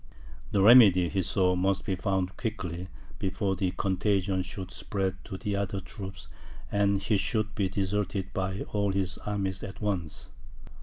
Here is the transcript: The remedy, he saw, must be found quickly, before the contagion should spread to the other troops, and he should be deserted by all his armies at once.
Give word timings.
The 0.49 0.63
remedy, 0.63 1.09
he 1.09 1.21
saw, 1.21 1.55
must 1.55 1.85
be 1.85 1.95
found 1.95 2.35
quickly, 2.35 2.87
before 3.19 3.55
the 3.55 3.69
contagion 3.69 4.41
should 4.41 4.71
spread 4.71 5.17
to 5.25 5.37
the 5.37 5.55
other 5.55 5.79
troops, 5.79 6.27
and 6.71 6.99
he 6.99 7.17
should 7.17 7.53
be 7.53 7.69
deserted 7.69 8.33
by 8.33 8.61
all 8.73 8.93
his 8.93 9.19
armies 9.19 9.61
at 9.61 9.79
once. 9.79 10.31